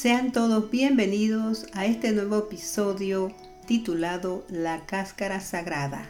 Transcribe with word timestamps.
Sean 0.00 0.30
todos 0.30 0.70
bienvenidos 0.70 1.66
a 1.72 1.84
este 1.84 2.12
nuevo 2.12 2.38
episodio 2.38 3.34
titulado 3.66 4.46
La 4.48 4.86
cáscara 4.86 5.40
sagrada. 5.40 6.08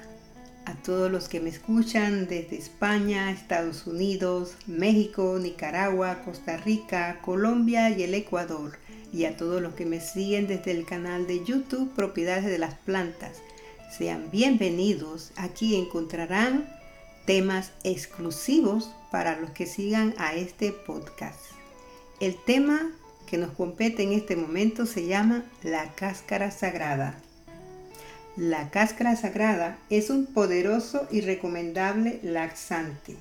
A 0.66 0.74
todos 0.74 1.10
los 1.10 1.26
que 1.26 1.40
me 1.40 1.48
escuchan 1.48 2.26
desde 2.26 2.58
España, 2.58 3.30
Estados 3.30 3.86
Unidos, 3.86 4.52
México, 4.66 5.38
Nicaragua, 5.40 6.20
Costa 6.22 6.58
Rica, 6.58 7.20
Colombia 7.22 7.88
y 7.88 8.02
el 8.02 8.12
Ecuador. 8.12 8.78
Y 9.10 9.24
a 9.24 9.38
todos 9.38 9.62
los 9.62 9.72
que 9.72 9.86
me 9.86 10.02
siguen 10.02 10.48
desde 10.48 10.72
el 10.72 10.84
canal 10.84 11.26
de 11.26 11.42
YouTube 11.42 11.90
Propiedades 11.94 12.44
de 12.44 12.58
las 12.58 12.74
Plantas. 12.74 13.38
Sean 13.96 14.30
bienvenidos. 14.30 15.32
Aquí 15.36 15.76
encontrarán 15.76 16.68
temas 17.24 17.72
exclusivos 17.84 18.90
para 19.10 19.40
los 19.40 19.52
que 19.52 19.64
sigan 19.64 20.14
a 20.18 20.34
este 20.34 20.72
podcast. 20.72 21.40
El 22.20 22.36
tema 22.44 22.90
que 23.28 23.36
nos 23.38 23.50
compete 23.52 24.02
en 24.02 24.12
este 24.12 24.36
momento 24.36 24.86
se 24.86 25.06
llama 25.06 25.44
la 25.62 25.94
cáscara 25.94 26.50
sagrada. 26.50 27.14
La 28.36 28.70
cáscara 28.70 29.16
sagrada 29.16 29.78
es 29.90 30.10
un 30.10 30.26
poderoso 30.26 31.06
y 31.10 31.20
recomendable 31.20 32.20
laxante. 32.22 33.16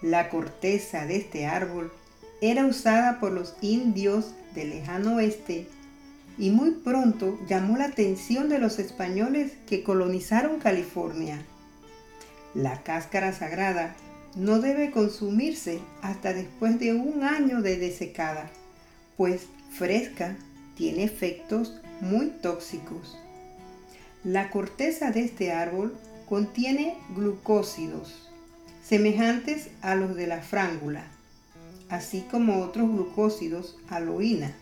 La 0.00 0.30
corteza 0.30 1.04
de 1.04 1.16
este 1.16 1.46
árbol 1.46 1.92
era 2.40 2.64
usada 2.64 3.20
por 3.20 3.32
los 3.32 3.54
indios 3.60 4.32
del 4.54 4.70
lejano 4.70 5.16
oeste 5.16 5.66
y 6.38 6.50
muy 6.50 6.70
pronto 6.70 7.38
llamó 7.46 7.76
la 7.76 7.86
atención 7.86 8.48
de 8.48 8.58
los 8.58 8.78
españoles 8.78 9.52
que 9.68 9.82
colonizaron 9.82 10.60
California. 10.60 11.44
La 12.54 12.82
cáscara 12.82 13.32
sagrada 13.32 13.94
no 14.34 14.60
debe 14.60 14.90
consumirse 14.90 15.80
hasta 16.00 16.32
después 16.32 16.78
de 16.78 16.94
un 16.94 17.24
año 17.24 17.60
de 17.60 17.76
desecada 17.76 18.50
pues 19.20 19.48
fresca 19.68 20.34
tiene 20.76 21.04
efectos 21.04 21.74
muy 22.00 22.28
tóxicos. 22.28 23.18
La 24.24 24.48
corteza 24.48 25.10
de 25.10 25.20
este 25.20 25.52
árbol 25.52 25.94
contiene 26.26 26.96
glucósidos, 27.14 28.30
semejantes 28.82 29.68
a 29.82 29.94
los 29.94 30.16
de 30.16 30.26
la 30.26 30.40
frángula, 30.40 31.04
así 31.90 32.22
como 32.30 32.62
otros 32.62 32.88
glucósidos 32.90 33.76
aloína. 33.90 34.54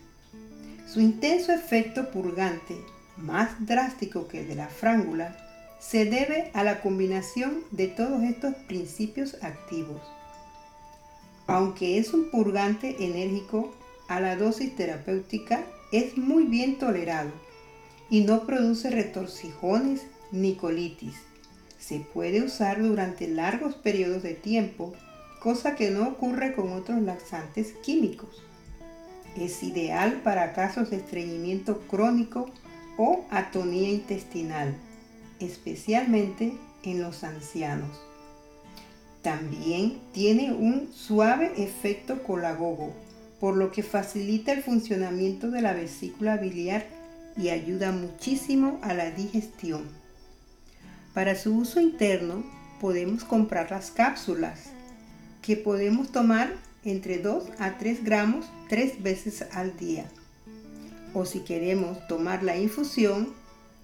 Su 0.85 0.99
intenso 0.99 1.53
efecto 1.53 2.11
purgante, 2.11 2.75
más 3.15 3.65
drástico 3.65 4.27
que 4.27 4.41
el 4.41 4.49
de 4.49 4.55
la 4.55 4.67
frángula, 4.67 5.37
se 5.79 6.03
debe 6.03 6.51
a 6.53 6.65
la 6.65 6.81
combinación 6.81 7.63
de 7.71 7.87
todos 7.87 8.23
estos 8.23 8.55
principios 8.67 9.41
activos. 9.41 10.01
Aunque 11.47 11.97
es 11.97 12.13
un 12.13 12.29
purgante 12.29 13.05
enérgico 13.05 13.73
a 14.09 14.19
la 14.19 14.35
dosis 14.35 14.75
terapéutica 14.75 15.63
es 15.91 16.17
muy 16.17 16.45
bien 16.45 16.79
tolerado 16.79 17.31
y 18.09 18.21
no 18.21 18.45
produce 18.45 18.89
retorcijones 18.89 20.01
ni 20.31 20.55
colitis. 20.55 21.13
Se 21.77 21.99
puede 21.99 22.41
usar 22.41 22.81
durante 22.81 23.27
largos 23.27 23.75
periodos 23.75 24.23
de 24.23 24.33
tiempo, 24.33 24.93
cosa 25.39 25.75
que 25.75 25.91
no 25.91 26.07
ocurre 26.07 26.53
con 26.53 26.73
otros 26.73 27.01
laxantes 27.03 27.73
químicos. 27.83 28.43
Es 29.37 29.61
ideal 29.61 30.21
para 30.23 30.53
casos 30.53 30.89
de 30.89 30.97
estreñimiento 30.97 31.81
crónico 31.81 32.49
o 32.97 33.25
atonía 33.29 33.91
intestinal, 33.91 34.75
especialmente 35.39 36.53
en 36.81 37.03
los 37.03 37.23
ancianos. 37.23 38.01
También 39.21 39.99
tiene 40.13 40.51
un 40.51 40.91
suave 40.91 41.53
efecto 41.57 42.23
colagogo 42.23 42.91
por 43.39 43.55
lo 43.55 43.71
que 43.71 43.83
facilita 43.83 44.51
el 44.51 44.63
funcionamiento 44.63 45.49
de 45.49 45.61
la 45.61 45.73
vesícula 45.73 46.37
biliar 46.37 46.85
y 47.37 47.49
ayuda 47.49 47.91
muchísimo 47.91 48.79
a 48.81 48.93
la 48.93 49.11
digestión. 49.11 49.87
Para 51.13 51.35
su 51.35 51.55
uso 51.55 51.79
interno 51.79 52.43
podemos 52.79 53.23
comprar 53.23 53.71
las 53.71 53.91
cápsulas 53.91 54.69
que 55.41 55.55
podemos 55.55 56.11
tomar 56.11 56.53
entre 56.83 57.17
2 57.17 57.45
a 57.59 57.77
3 57.77 58.03
gramos 58.03 58.45
tres 58.67 59.01
veces 59.01 59.45
al 59.51 59.75
día. 59.77 60.05
O 61.13 61.25
si 61.25 61.39
queremos 61.39 62.05
tomar 62.07 62.43
la 62.43 62.57
infusión, 62.57 63.33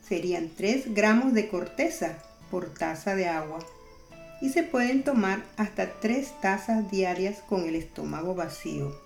serían 0.07 0.49
3 0.55 0.93
gramos 0.93 1.33
de 1.33 1.47
corteza 1.47 2.17
por 2.51 2.73
taza 2.73 3.15
de 3.15 3.27
agua. 3.27 3.59
Y 4.41 4.49
se 4.49 4.63
pueden 4.63 5.03
tomar 5.03 5.43
hasta 5.57 5.99
3 5.99 6.41
tazas 6.41 6.91
diarias 6.91 7.39
con 7.47 7.65
el 7.65 7.75
estómago 7.75 8.35
vacío. 8.35 9.04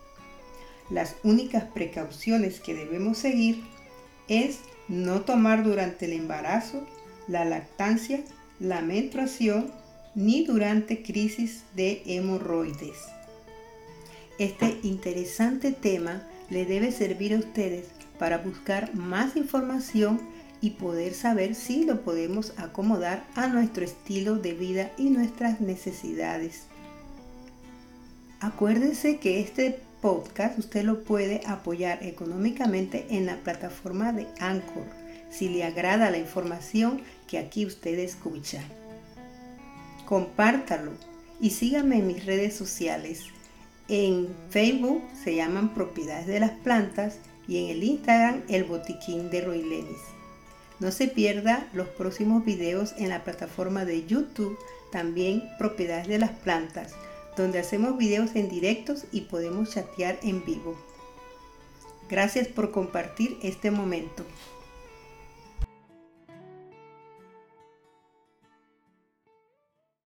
Las 0.89 1.15
únicas 1.23 1.65
precauciones 1.65 2.59
que 2.59 2.73
debemos 2.73 3.17
seguir 3.17 3.63
es 4.27 4.59
no 4.87 5.21
tomar 5.21 5.63
durante 5.63 6.05
el 6.05 6.13
embarazo, 6.13 6.85
la 7.27 7.45
lactancia, 7.45 8.23
la 8.59 8.81
menstruación 8.81 9.71
ni 10.15 10.45
durante 10.45 11.03
crisis 11.03 11.63
de 11.75 12.01
hemorroides. 12.05 12.97
Este 14.39 14.79
interesante 14.83 15.71
tema 15.71 16.23
le 16.49 16.65
debe 16.65 16.91
servir 16.91 17.33
a 17.33 17.39
ustedes 17.39 17.85
para 18.17 18.39
buscar 18.39 18.95
más 18.95 19.35
información 19.35 20.19
y 20.61 20.71
poder 20.71 21.13
saber 21.13 21.55
si 21.55 21.85
lo 21.85 22.01
podemos 22.01 22.53
acomodar 22.57 23.25
a 23.35 23.47
nuestro 23.47 23.85
estilo 23.85 24.37
de 24.37 24.53
vida 24.53 24.91
y 24.97 25.09
nuestras 25.09 25.61
necesidades. 25.61 26.63
Acuérdense 28.41 29.17
que 29.17 29.39
este 29.39 29.79
podcast 30.01 30.57
usted 30.57 30.83
lo 30.83 31.03
puede 31.03 31.41
apoyar 31.45 32.03
económicamente 32.03 33.05
en 33.09 33.25
la 33.25 33.37
plataforma 33.37 34.11
de 34.13 34.27
Anchor 34.39 34.85
si 35.29 35.49
le 35.49 35.63
agrada 35.63 36.09
la 36.09 36.17
información 36.17 37.01
que 37.27 37.37
aquí 37.37 37.65
usted 37.65 37.99
escucha. 37.99 38.61
Compártalo 40.05 40.93
y 41.39 41.51
síganme 41.51 41.97
en 41.99 42.07
mis 42.07 42.25
redes 42.25 42.55
sociales. 42.55 43.25
En 43.87 44.27
Facebook 44.49 45.03
se 45.23 45.35
llaman 45.35 45.73
Propiedades 45.73 46.27
de 46.27 46.39
las 46.39 46.51
Plantas 46.51 47.19
y 47.47 47.63
en 47.63 47.69
el 47.69 47.83
Instagram 47.83 48.43
El 48.49 48.63
Botiquín 48.63 49.29
de 49.29 49.41
Roy 49.41 49.63
Lenis. 49.63 49.99
No 50.79 50.91
se 50.91 51.07
pierda 51.07 51.67
los 51.73 51.87
próximos 51.89 52.45
videos 52.45 52.93
en 52.97 53.09
la 53.09 53.23
plataforma 53.23 53.85
de 53.85 54.05
YouTube, 54.05 54.57
también 54.91 55.43
Propiedades 55.57 56.07
de 56.07 56.19
las 56.19 56.31
Plantas 56.31 56.93
donde 57.35 57.59
hacemos 57.59 57.97
videos 57.97 58.35
en 58.35 58.49
directos 58.49 59.05
y 59.11 59.21
podemos 59.21 59.71
chatear 59.71 60.19
en 60.23 60.43
vivo. 60.43 60.75
Gracias 62.09 62.47
por 62.47 62.71
compartir 62.71 63.37
este 63.43 63.71
momento. 63.71 64.25